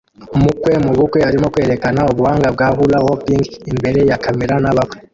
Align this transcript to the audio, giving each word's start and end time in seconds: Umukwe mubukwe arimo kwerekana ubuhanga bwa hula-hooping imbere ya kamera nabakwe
Umukwe 0.35 0.71
mubukwe 0.85 1.19
arimo 1.29 1.47
kwerekana 1.53 1.99
ubuhanga 2.11 2.47
bwa 2.55 2.67
hula-hooping 2.75 3.45
imbere 3.71 3.99
ya 4.09 4.17
kamera 4.25 4.55
nabakwe 4.63 4.97